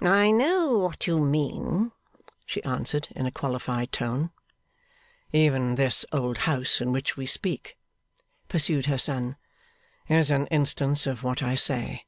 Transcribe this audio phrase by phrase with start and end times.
[0.00, 1.90] 'I know what you mean,'
[2.46, 4.30] she answered, in a qualified tone.
[5.32, 7.76] 'Even this old house in which we speak,'
[8.48, 9.34] pursued her son,
[10.08, 12.04] 'is an instance of what I say.